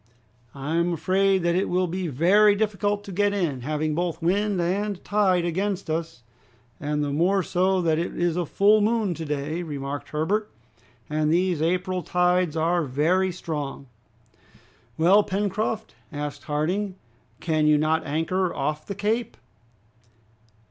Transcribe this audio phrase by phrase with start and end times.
[0.55, 4.59] I am afraid that it will be very difficult to get in, having both wind
[4.59, 6.23] and tide against us."
[6.79, 10.49] "And the more so that it is a full moon to day," remarked Herbert,
[11.07, 13.85] "and these April tides are very strong."
[14.97, 16.95] "Well, Pencroft," asked Harding,
[17.39, 19.37] "can you not anchor off the Cape?"